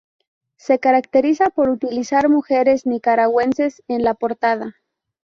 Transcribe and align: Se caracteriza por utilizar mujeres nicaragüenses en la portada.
Se 0.55 0.79
caracteriza 0.79 1.51
por 1.51 1.69
utilizar 1.69 2.27
mujeres 2.27 2.87
nicaragüenses 2.87 3.83
en 3.87 4.03
la 4.03 4.15
portada. 4.15 4.73